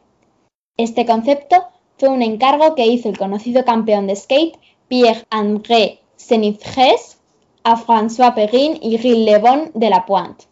[0.76, 1.64] Este concepto
[1.98, 7.18] fue un encargo que hizo el conocido campeón de skate Pierre-André Senifres
[7.64, 10.46] a François Perrin y Gilles Le Bon de la Pointe.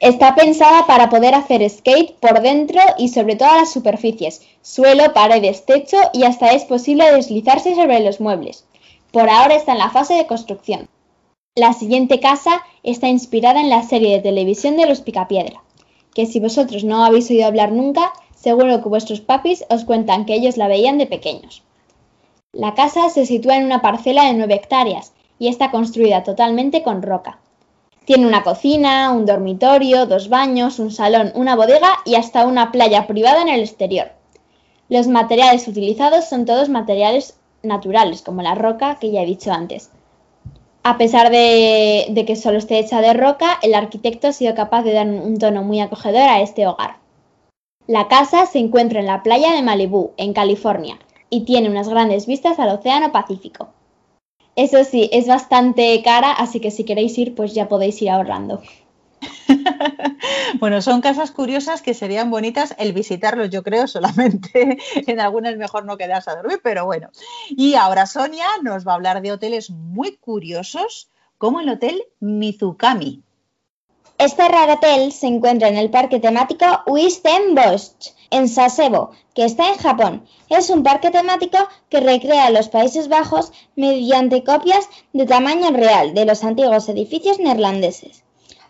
[0.00, 5.64] Está pensada para poder hacer skate por dentro y sobre todas las superficies, suelo, paredes,
[5.64, 8.66] techo y hasta es posible deslizarse sobre los muebles.
[9.12, 10.88] Por ahora está en la fase de construcción.
[11.54, 15.63] La siguiente casa está inspirada en la serie de televisión de los Picapiedra
[16.14, 20.34] que si vosotros no habéis oído hablar nunca, seguro que vuestros papis os cuentan que
[20.34, 21.62] ellos la veían de pequeños.
[22.52, 27.02] La casa se sitúa en una parcela de 9 hectáreas y está construida totalmente con
[27.02, 27.40] roca.
[28.04, 33.06] Tiene una cocina, un dormitorio, dos baños, un salón, una bodega y hasta una playa
[33.06, 34.12] privada en el exterior.
[34.88, 39.90] Los materiales utilizados son todos materiales naturales, como la roca que ya he dicho antes.
[40.86, 44.92] A pesar de, que solo esté hecha de roca, el arquitecto ha sido capaz de
[44.92, 46.98] dar un tono muy acogedor a este hogar.
[47.86, 50.98] La casa se encuentra en la playa de Malibú, en California,
[51.30, 53.70] y tiene unas grandes vistas al Océano Pacífico.
[54.56, 58.60] Eso sí, es bastante cara, así que si queréis ir, pues ya podéis ir ahorrando.
[60.60, 65.84] bueno, son casas curiosas que serían bonitas el visitarlos, yo creo, solamente en algunas mejor
[65.84, 67.10] no quedarse a dormir, pero bueno.
[67.50, 73.22] Y ahora Sonia nos va a hablar de hoteles muy curiosos, como el Hotel Mizukami.
[74.18, 79.76] Este raro hotel se encuentra en el parque temático Bosch, en Sasebo, que está en
[79.76, 80.24] Japón.
[80.48, 81.58] Es un parque temático
[81.88, 88.23] que recrea los Países Bajos mediante copias de tamaño real de los antiguos edificios neerlandeses.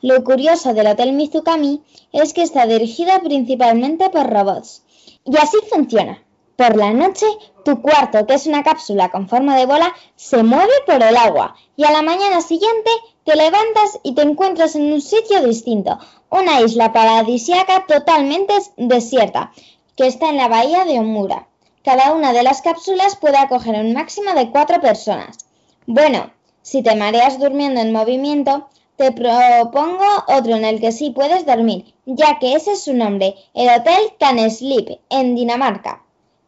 [0.05, 1.81] Lo curioso del Hotel Mizukami
[2.12, 4.83] es que está dirigida principalmente por robots.
[5.25, 6.23] Y así funciona.
[6.57, 7.25] Por la noche,
[7.64, 11.57] tu cuarto, que es una cápsula con forma de bola, se mueve por el agua
[11.75, 12.90] y a la mañana siguiente
[13.25, 19.53] te levantas y te encuentras en un sitio distinto, una isla paradisiaca totalmente desierta,
[19.97, 21.49] que está en la bahía de Omura.
[21.83, 25.38] Cada una de las cápsulas puede acoger un máximo de cuatro personas.
[25.87, 31.47] Bueno, si te mareas durmiendo en movimiento, te propongo otro en el que sí puedes
[31.47, 36.03] dormir, ya que ese es su nombre, el Hotel Can Sleep, en Dinamarca.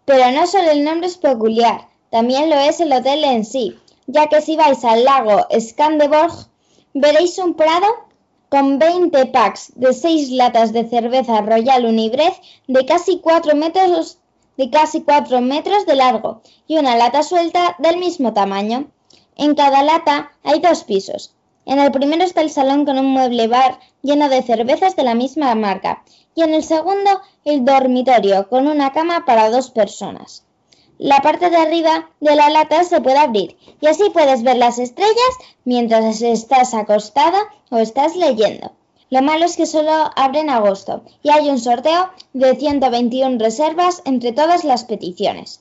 [0.05, 4.29] Pero no solo el nombre es peculiar, también lo es el hotel en sí, ya
[4.29, 6.49] que si vais al lago Skanderborg,
[6.95, 7.87] veréis un prado
[8.49, 12.35] con 20 packs de 6 latas de cerveza Royal Unibrez
[12.69, 14.19] de casi 4 metros
[14.57, 18.87] de casi 4 metros de largo y una lata suelta del mismo tamaño.
[19.37, 21.35] En cada lata hay dos pisos,
[21.67, 25.15] en el primero está el salón con un mueble bar lleno de cervezas de la
[25.15, 30.45] misma marca y en el segundo el dormitorio con una cama para dos personas.
[30.99, 34.79] La parte de arriba de la lata se puede abrir y así puedes ver las
[34.79, 37.39] estrellas mientras estás acostada
[37.71, 38.73] o estás leyendo.
[39.11, 44.03] Lo malo es que solo abre en agosto y hay un sorteo de 121 reservas
[44.05, 45.61] entre todas las peticiones.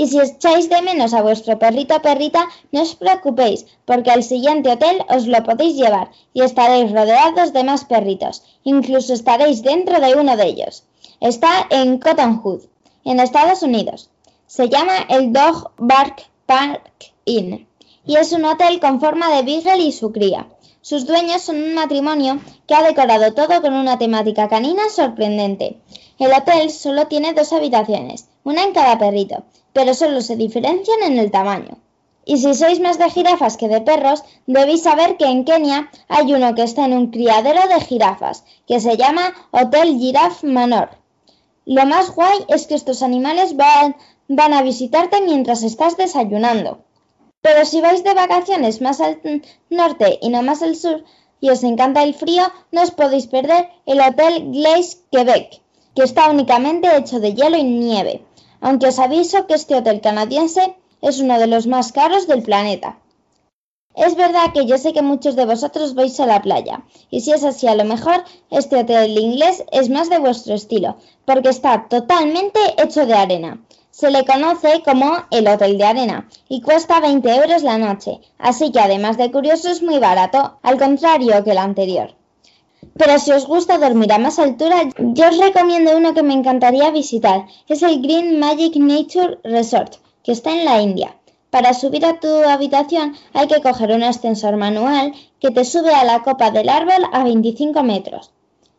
[0.00, 4.22] Y si echáis de menos a vuestro perrito o perrita, no os preocupéis, porque al
[4.22, 8.44] siguiente hotel os lo podéis llevar y estaréis rodeados de más perritos.
[8.62, 10.84] Incluso estaréis dentro de uno de ellos.
[11.20, 12.62] Está en Cottonwood,
[13.04, 14.08] en Estados Unidos.
[14.46, 17.66] Se llama el Dog Bark Park Inn
[18.06, 20.46] y es un hotel con forma de beagle y su cría.
[20.80, 25.80] Sus dueños son un matrimonio que ha decorado todo con una temática canina sorprendente.
[26.18, 31.18] El hotel solo tiene dos habitaciones, una en cada perrito, pero solo se diferencian en
[31.18, 31.78] el tamaño.
[32.24, 36.34] Y si sois más de jirafas que de perros, debéis saber que en Kenia hay
[36.34, 40.90] uno que está en un criadero de jirafas, que se llama Hotel Giraffe Manor.
[41.64, 43.96] Lo más guay es que estos animales van,
[44.28, 46.84] van a visitarte mientras estás desayunando.
[47.40, 49.22] Pero si vais de vacaciones más al
[49.70, 51.04] norte y no más al sur,
[51.40, 55.62] y os encanta el frío, no os podéis perder el Hotel Glace Quebec,
[55.94, 58.22] que está únicamente hecho de hielo y nieve
[58.60, 62.98] aunque os aviso que este hotel canadiense es uno de los más caros del planeta.
[63.94, 67.32] Es verdad que yo sé que muchos de vosotros vais a la playa, y si
[67.32, 71.88] es así a lo mejor este hotel inglés es más de vuestro estilo, porque está
[71.88, 73.60] totalmente hecho de arena.
[73.90, 78.70] Se le conoce como el hotel de arena y cuesta 20 euros la noche, así
[78.70, 82.14] que además de curioso es muy barato, al contrario que el anterior.
[82.96, 86.90] Pero si os gusta dormir a más altura, yo os recomiendo uno que me encantaría
[86.90, 87.46] visitar.
[87.68, 91.16] Es el Green Magic Nature Resort, que está en la India.
[91.50, 96.04] Para subir a tu habitación hay que coger un ascensor manual que te sube a
[96.04, 98.32] la copa del árbol a 25 metros.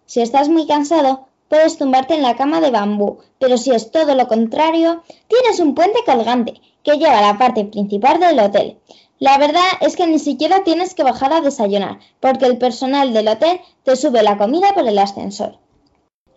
[0.05, 4.15] Si estás muy cansado, puedes tumbarte en la cama de bambú, pero si es todo
[4.15, 8.77] lo contrario, tienes un puente colgante que lleva a la parte principal del hotel.
[9.19, 13.27] La verdad es que ni siquiera tienes que bajar a desayunar, porque el personal del
[13.27, 15.57] hotel te sube la comida por el ascensor.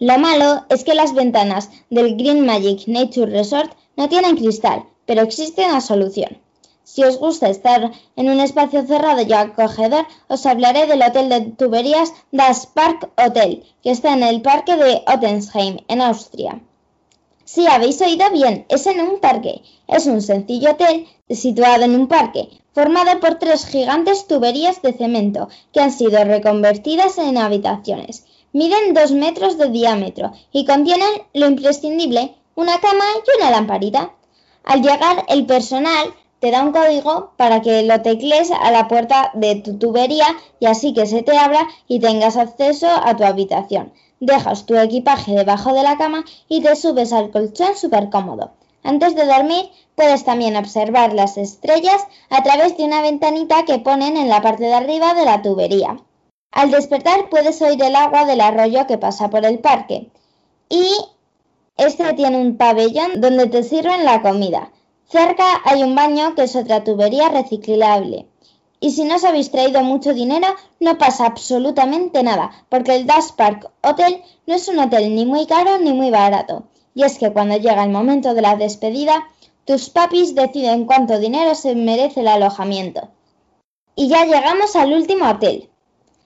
[0.01, 5.23] Lo malo es que las ventanas del Green Magic Nature Resort no tienen cristal, pero
[5.23, 6.39] existe una solución.
[6.83, 11.41] Si os gusta estar en un espacio cerrado y acogedor, os hablaré del hotel de
[11.53, 16.61] tuberías Das Park Hotel, que está en el parque de Ottensheim, en Austria.
[17.55, 19.61] Si habéis oído bien, es en un parque.
[19.87, 25.51] Es un sencillo hotel situado en un parque, formado por tres gigantes tuberías de cemento
[25.71, 28.25] que han sido reconvertidas en habitaciones.
[28.55, 34.15] Miden dos metros de diámetro y contienen lo imprescindible, una cama y una lamparita.
[34.65, 39.31] Al llegar, el personal te da un código para que lo tecles a la puerta
[39.35, 40.27] de tu tubería
[40.59, 43.93] y así que se te abra y tengas acceso a tu habitación.
[44.23, 48.53] Dejas tu equipaje debajo de la cama y te subes al colchón súper cómodo.
[48.85, 54.17] Antes de dormir puedes también observar las estrellas a través de una ventanita que ponen
[54.17, 55.99] en la parte de arriba de la tubería.
[56.53, 60.13] Al despertar puedes oír el agua del arroyo que pasa por el parque.
[60.69, 60.87] Y
[61.77, 64.71] este tiene un pabellón donde te sirven la comida.
[65.09, 68.29] Cerca hay un baño que es otra tubería reciclable.
[68.83, 70.49] Y si no os habéis traído mucho dinero,
[70.81, 75.47] no pasa absolutamente nada, porque el Dash Park Hotel no es un hotel ni muy
[75.47, 76.65] caro ni muy barato.
[76.93, 79.29] Y es que cuando llega el momento de la despedida,
[79.65, 83.09] tus papis deciden cuánto dinero se merece el alojamiento.
[83.95, 85.71] Y ya llegamos al último hotel,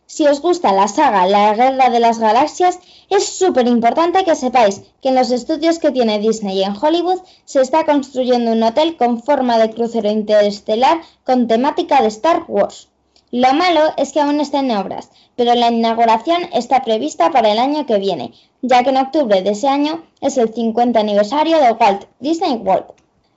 [0.07, 2.79] si os gusta la saga La Guerra de las Galaxias,
[3.11, 7.61] es súper importante que sepáis que en los estudios que tiene Disney en Hollywood se
[7.61, 12.89] está construyendo un hotel con forma de crucero interestelar con temática de Star Wars.
[13.33, 17.59] Lo malo es que aún está en obras, pero la inauguración está prevista para el
[17.59, 18.33] año que viene,
[18.63, 22.93] ya que en octubre de ese año es el 50 aniversario de Walt Disney World.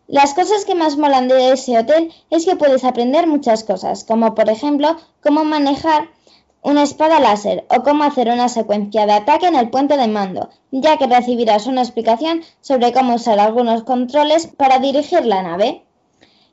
[0.07, 4.35] Las cosas que más molan de ese hotel es que puedes aprender muchas cosas, como
[4.35, 6.09] por ejemplo cómo manejar
[6.61, 10.49] una espada láser o cómo hacer una secuencia de ataque en el puente de mando,
[10.71, 15.83] ya que recibirás una explicación sobre cómo usar algunos controles para dirigir la nave.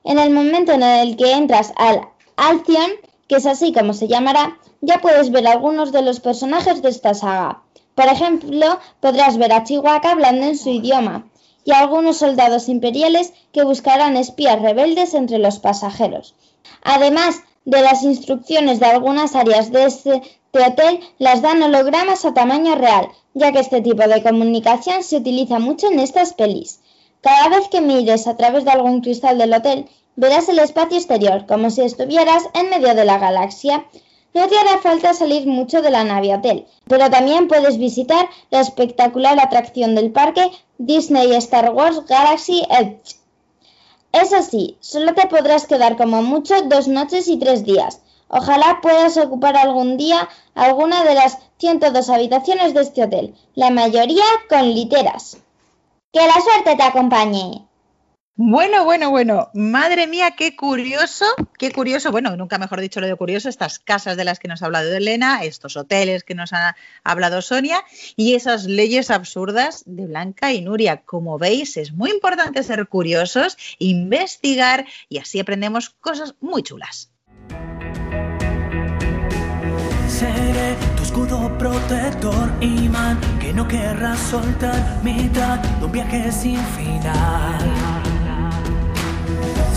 [0.05, 2.93] En el momento en el que entras al Alcyon,
[3.29, 7.15] que es así como se llamará, ya puedes ver algunos de los personajes de esta
[7.15, 7.63] saga.
[7.97, 11.27] Por ejemplo, podrás ver a Chihuahua hablando en su idioma
[11.65, 16.35] y a algunos soldados imperiales que buscarán espías rebeldes entre los pasajeros.
[16.83, 22.77] Además, de las instrucciones de algunas áreas de este hotel las dan hologramas a tamaño
[22.77, 26.81] real, ya que este tipo de comunicación se utiliza mucho en estas pelis.
[27.21, 31.45] Cada vez que mires a través de algún cristal del hotel, verás el espacio exterior,
[31.47, 33.85] como si estuvieras en medio de la galaxia.
[34.33, 38.61] No te hará falta salir mucho de la nave hotel, pero también puedes visitar la
[38.61, 43.26] espectacular atracción del parque Disney Star Wars Galaxy Edge
[44.23, 48.01] eso sí, solo te podrás quedar como mucho dos noches y tres días.
[48.29, 54.25] Ojalá puedas ocupar algún día alguna de las 102 habitaciones de este hotel, la mayoría
[54.49, 55.39] con literas.
[56.13, 57.67] Que la suerte te acompañe.
[58.39, 61.25] Bueno, bueno, bueno, madre mía, qué curioso,
[61.59, 64.61] qué curioso, bueno, nunca mejor dicho lo de curioso, estas casas de las que nos
[64.61, 67.83] ha hablado Elena, estos hoteles que nos ha hablado Sonia
[68.15, 70.99] y esas leyes absurdas de Blanca y Nuria.
[71.07, 77.11] Como veis, es muy importante ser curiosos, investigar y así aprendemos cosas muy chulas.
[80.09, 87.86] Seré tu escudo protector, imán, que no querrás soltar mitad de viaje sin final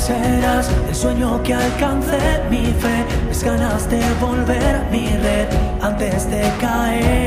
[0.09, 2.17] serás el sueño que alcance
[2.49, 2.97] mi fe,
[3.27, 5.47] mis ganas de volver mi red
[5.81, 7.18] antes de caer.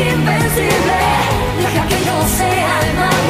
[0.00, 0.98] Invencible,
[1.58, 3.22] deja que no sea el mal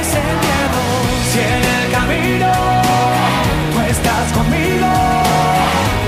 [0.00, 0.82] Ese miedo,
[1.30, 2.52] si en el camino
[3.72, 4.90] tú estás conmigo,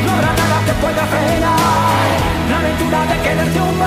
[0.05, 2.07] no habrá nada que pueda frenar.
[2.51, 3.79] La aventura de quererte un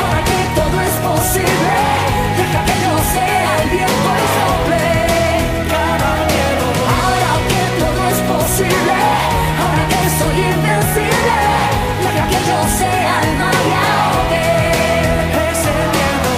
[0.00, 1.74] ahora que todo es posible,
[2.38, 4.84] deja que no sea el viento y sople.
[5.74, 6.66] Cada miedo,
[6.98, 8.96] ahora que todo es posible,
[9.62, 11.68] ahora que soy invencible
[12.30, 13.32] que yo sea el
[15.50, 16.32] Ese miedo,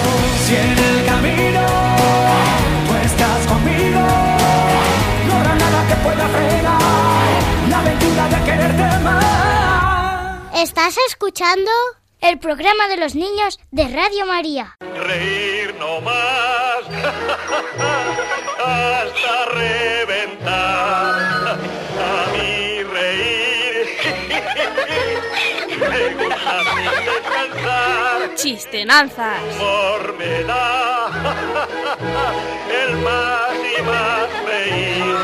[0.45, 1.63] si en el camino
[2.87, 4.01] tú estás conmigo,
[5.27, 6.81] no habrá nada que pueda frenar
[7.69, 10.53] la aventura de quererte más.
[10.53, 11.71] ¿Estás escuchando?
[12.21, 14.77] El programa de los niños de Radio María.
[14.79, 16.83] Reír no más
[18.59, 20.51] hasta reventar.
[21.99, 23.87] A mí reír
[25.79, 26.63] Me gusta
[27.05, 28.35] descansar.
[28.35, 29.41] Chistenanzas.
[29.55, 31.09] Humor me da
[32.85, 35.15] el más y más reír.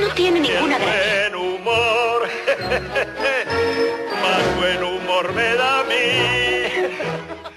[0.00, 1.30] No tiene ninguna gracia.
[1.30, 2.28] buen humor,
[4.20, 6.39] más buen humor me da a mí.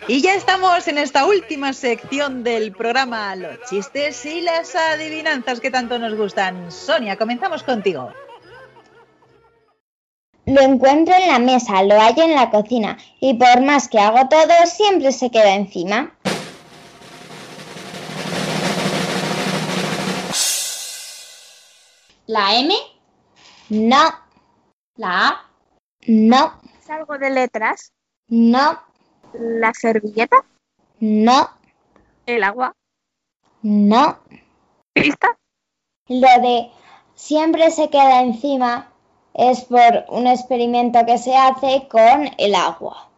[0.08, 5.72] Y ya estamos en esta última sección del programa, los chistes y las adivinanzas que
[5.72, 6.72] tanto nos gustan.
[6.72, 8.12] Sonia, comenzamos contigo.
[10.46, 14.28] Lo encuentro en la mesa, lo hallo en la cocina y por más que hago
[14.28, 16.12] todo, siempre se queda encima.
[22.28, 22.74] ¿La M?
[23.70, 24.14] No,
[24.96, 25.50] ¿La A?
[26.08, 27.92] no, ¿Es algo de letras?
[28.28, 28.82] no,
[29.34, 30.38] ¿La servilleta?
[31.00, 31.50] no,
[32.26, 32.74] ¿El agua?
[33.62, 34.18] no.
[34.94, 35.28] ¿Pista?
[36.08, 36.70] Lo de
[37.16, 38.92] siempre se queda encima
[39.34, 43.10] es por un experimento que se hace con el agua.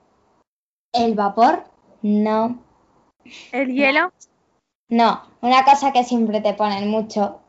[0.94, 1.66] ¿El vapor?
[2.02, 2.58] No,
[3.52, 4.14] ¿El hielo?
[4.90, 5.22] no.
[5.42, 7.40] Una cosa que siempre te ponen mucho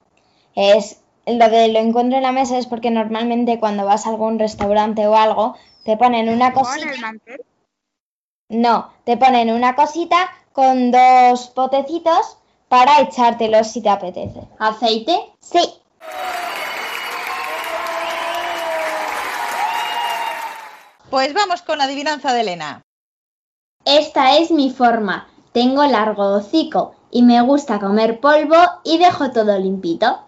[0.54, 4.38] es lo de lo encuentro en la mesa es porque normalmente cuando vas a algún
[4.38, 6.90] restaurante o algo te ponen una ¿Con cosita.
[6.92, 7.40] el mantel?
[8.48, 12.38] No, te ponen una cosita con dos potecitos
[12.68, 14.40] para echártelos si te apetece.
[14.58, 15.16] ¿Aceite?
[15.40, 15.80] Sí,
[21.10, 22.82] Pues vamos con la adivinanza de Elena.
[23.84, 25.28] Esta es mi forma.
[25.52, 30.20] Tengo largo hocico y me gusta comer polvo y dejo todo limpito.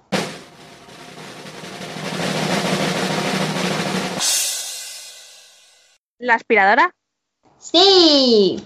[6.18, 6.92] ¿La aspiradora?
[7.58, 8.64] ¡Sí!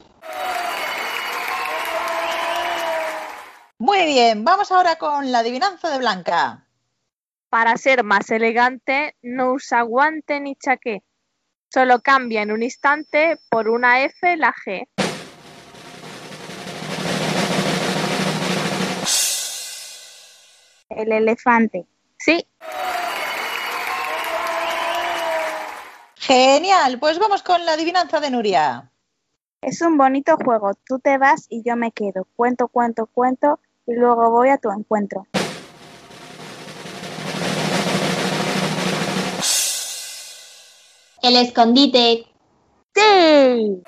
[3.78, 6.66] Muy bien, vamos ahora con la adivinanza de Blanca.
[7.48, 11.02] Para ser más elegante, no usa guante ni chaqué.
[11.68, 14.86] Solo cambia en un instante por una F la G.
[20.90, 21.86] El elefante.
[22.18, 22.46] Sí,
[26.24, 28.92] Genial, pues vamos con la adivinanza de Nuria.
[29.60, 30.70] es un bonito juego.
[30.86, 32.28] Tú te vas y yo me quedo.
[32.36, 33.58] Cuento, cuento, cuento
[33.88, 35.26] y luego voy a tu encuentro.
[41.22, 42.24] El escondite.
[42.94, 43.82] ¡Sí!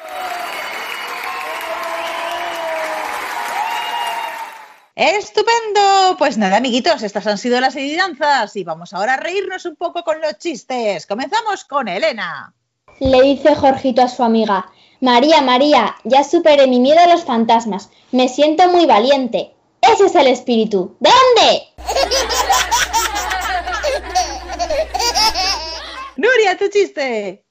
[4.97, 6.17] ¡Estupendo!
[6.19, 10.05] Pues nada, amiguitos, estas han sido las adivinanzas y vamos ahora a reírnos un poco
[10.05, 11.07] con los chistes.
[11.07, 12.55] Comenzamos con Elena.
[13.01, 14.71] Le dice Jorgito a su amiga.
[15.01, 17.91] María, María, ya superé mi miedo a los fantasmas.
[18.13, 19.57] Me siento muy valiente.
[19.81, 20.97] Ese es el espíritu.
[21.01, 21.63] ¿Dónde?
[26.17, 27.45] Nuria, tu chiste.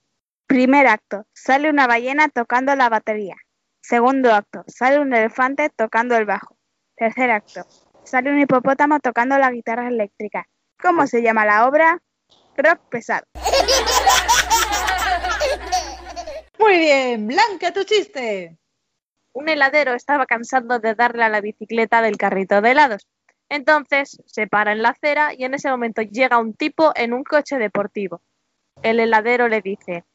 [0.47, 1.25] Primer acto.
[1.33, 3.35] Sale una ballena tocando la batería.
[3.81, 4.63] Segundo acto.
[4.67, 6.55] Sale un elefante tocando el bajo.
[6.95, 7.61] Tercer acto.
[8.03, 10.47] Sale un hipopótamo tocando la guitarra eléctrica.
[10.81, 12.01] ¿Cómo se llama la obra?
[12.57, 13.25] Rock pesado.
[16.59, 18.57] Muy bien, Blanca, tu chiste.
[19.33, 23.07] Un heladero estaba cansado de darle a la bicicleta del carrito de helados.
[23.49, 27.23] Entonces se para en la acera y en ese momento llega un tipo en un
[27.23, 28.21] coche deportivo.
[28.81, 30.05] El heladero le dice,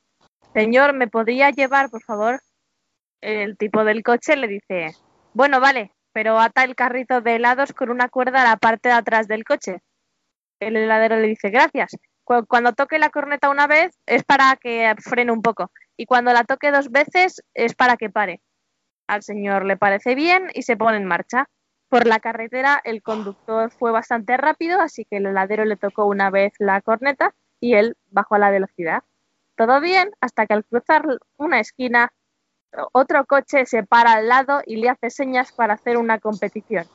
[0.54, 2.40] Señor, ¿me podría llevar, por favor?
[3.20, 4.94] El tipo del coche le dice,
[5.34, 8.96] bueno, vale, pero ata el carrito de helados con una cuerda a la parte de
[8.96, 9.82] atrás del coche.
[10.58, 11.96] El heladero le dice, gracias.
[12.24, 16.32] Cu- Cuando toque la corneta una vez es para que frene un poco y cuando
[16.32, 18.40] la toque dos veces es para que pare.
[19.06, 21.46] Al señor le parece bien y se pone en marcha.
[21.88, 26.30] Por la carretera el conductor fue bastante rápido, así que el heladero le tocó una
[26.30, 29.04] vez la corneta y él bajó la velocidad.
[29.56, 31.04] Todo bien hasta que al cruzar
[31.36, 32.12] una esquina
[32.92, 36.86] otro coche se para al lado y le hace señas para hacer una competición.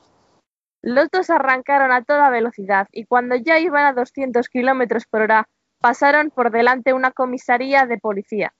[0.81, 5.47] Los dos arrancaron a toda velocidad y cuando ya iban a 200 kilómetros por hora
[5.79, 8.53] pasaron por delante una comisaría de policía.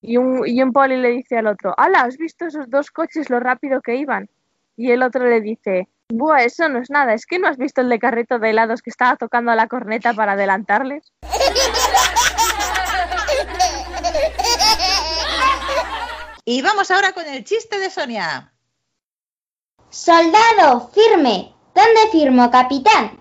[0.00, 2.02] Y un, y un poli le dice al otro, ¡Hala!
[2.02, 4.28] ¿Has visto esos dos coches lo rápido que iban?
[4.76, 7.80] Y el otro le dice, Buah, eso no es nada, es que no has visto
[7.80, 11.12] el de carrito de helados que estaba tocando la corneta para adelantarles.
[16.50, 18.54] Y vamos ahora con el chiste de Sonia.
[19.90, 21.52] Soldado, firme.
[21.74, 23.20] ¿Dónde firmo, capitán?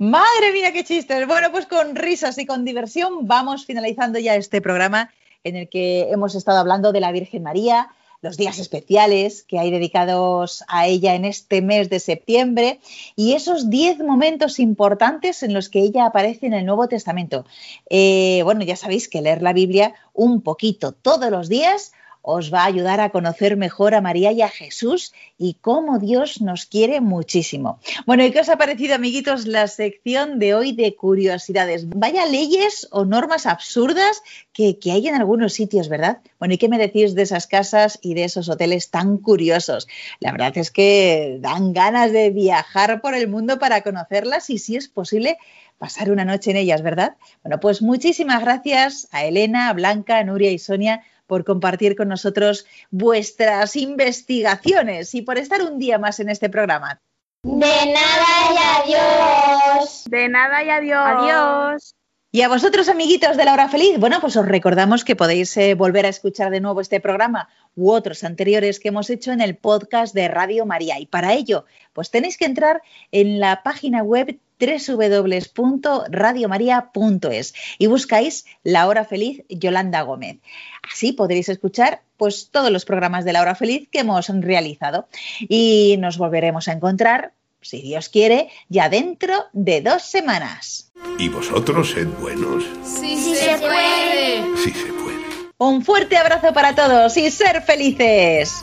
[0.00, 1.24] Madre mía, qué chistes.
[1.28, 5.08] Bueno, pues con risas y con diversión vamos finalizando ya este programa
[5.44, 7.90] en el que hemos estado hablando de la Virgen María,
[8.20, 12.80] los días especiales que hay dedicados a ella en este mes de septiembre
[13.14, 17.46] y esos 10 momentos importantes en los que ella aparece en el Nuevo Testamento.
[17.88, 21.92] Eh, bueno, ya sabéis que leer la Biblia un poquito todos los días
[22.22, 26.40] os va a ayudar a conocer mejor a María y a Jesús y cómo Dios
[26.40, 27.80] nos quiere muchísimo.
[28.06, 31.88] Bueno, ¿y qué os ha parecido, amiguitos, la sección de hoy de curiosidades?
[31.88, 36.18] Vaya leyes o normas absurdas que, que hay en algunos sitios, ¿verdad?
[36.38, 39.88] Bueno, ¿y qué me decís de esas casas y de esos hoteles tan curiosos?
[40.20, 44.76] La verdad es que dan ganas de viajar por el mundo para conocerlas y si
[44.76, 45.38] es posible
[45.78, 47.16] pasar una noche en ellas, ¿verdad?
[47.42, 52.08] Bueno, pues muchísimas gracias a Elena, a Blanca, a Nuria y Sonia por compartir con
[52.08, 57.00] nosotros vuestras investigaciones y por estar un día más en este programa.
[57.44, 60.04] De nada y adiós.
[60.06, 61.06] De nada y adiós.
[61.06, 61.94] Adiós.
[62.30, 65.74] Y a vosotros, amiguitos de la hora feliz, bueno, pues os recordamos que podéis eh,
[65.74, 69.56] volver a escuchar de nuevo este programa u otros anteriores que hemos hecho en el
[69.56, 70.98] podcast de Radio María.
[70.98, 71.64] Y para ello,
[71.94, 80.02] pues tenéis que entrar en la página web www.radiomaria.es y buscáis La Hora Feliz Yolanda
[80.02, 80.38] Gómez.
[80.82, 85.08] Así podréis escuchar pues todos los programas de La Hora Feliz que hemos realizado
[85.40, 90.92] y nos volveremos a encontrar, si Dios quiere, ya dentro de dos semanas.
[91.18, 92.64] Y vosotros sed buenos.
[92.84, 94.56] Sí, sí se puede.
[94.56, 95.18] Sí se puede.
[95.58, 98.62] Un fuerte abrazo para todos y ser felices.